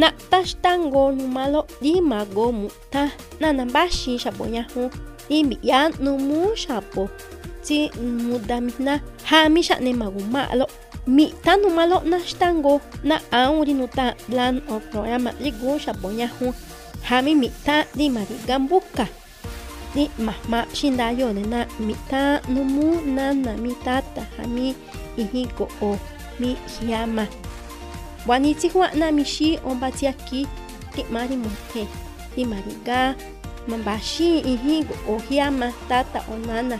Naktaxtango 0.00 1.12
numalo 1.12 1.60
dimago 1.82 2.46
muta 2.60 3.04
nanambashi 3.40 4.12
xapoñahu 4.22 4.82
dimbi'ya 5.28 5.80
numu 6.04 6.56
xapo 6.62 7.02
tsi 7.64 7.78
mudamijna 8.26 8.94
jami 9.28 9.60
xa'nemaguma'lo 9.68 10.66
mi'ta 11.16 11.52
numalo 11.60 11.96
naxtango 12.10 12.74
na'an 13.08 13.60
rinuta 13.66 14.06
plan 14.24 14.54
o 14.72 14.80
programa 14.90 15.30
rigu 15.44 15.70
xapoñahu 15.84 16.46
jami 17.06 17.32
mi'ta 17.42 17.76
dimarigan 17.98 18.62
buka 18.70 19.04
ni 19.94 20.04
mahma 20.26 20.60
xindayonena 20.78 21.60
mi'ta 21.86 22.22
numu 22.48 23.04
nana 23.16 23.52
mi 23.62 23.72
tata 23.84 24.22
jami 24.36 24.72
ijiko 25.20 25.64
o 25.84 25.90
mi 26.40 26.56
jiama 26.72 27.24
wani 28.26 28.54
ti 28.54 28.68
hua 28.68 28.90
na 28.94 29.10
mi 29.12 29.24
shi 29.24 29.58
on 29.64 29.78
ba 29.80 29.90
ti 29.90 30.06
aki 30.06 30.46
ti 30.94 31.04
mari 31.10 31.36
mo 31.36 31.50
te 31.72 31.86
ti 32.34 32.44
mari 32.44 32.74
ga 32.84 33.14
ma 33.68 33.76
ba 33.86 33.96
shi 34.00 34.40
ihi 34.44 34.84
go 34.84 34.94
o 35.08 35.14
hiyama 35.28 35.72
tata 35.88 36.20
o 36.32 36.34
nana 36.36 36.78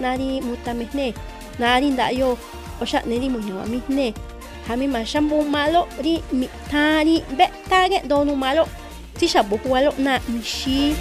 nari 0.00 0.40
mutamehne. 0.40 1.14
Nari 1.58 1.90
ndayo 1.90 2.38
o 2.80 2.84
sha 2.84 3.02
neri 3.06 3.28
mo 3.28 3.38
nyawa 3.38 3.66
mihne 3.66 4.14
hami 4.66 4.86
ma 4.88 5.04
shambu 5.04 5.44
malo 5.44 5.86
ri 6.02 6.22
mi 6.32 6.48
tari 6.70 7.22
be 7.36 7.46
tage 7.68 8.02
donu 8.08 8.34
malo. 8.36 8.66
Ti 9.18 9.28
shabu 9.28 9.56
hualo 9.62 9.92
na 9.98 10.18
mi 10.28 10.42
shi 10.42 10.96